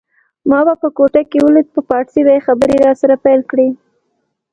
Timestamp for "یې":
2.35-2.45